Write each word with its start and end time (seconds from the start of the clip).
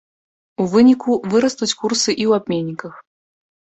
У 0.65 0.67
выніку, 0.71 1.19
вырастуць 1.35 1.71
курсы 1.85 2.07
і 2.11 2.15
ў 2.29 2.43
абменніках. 2.43 2.93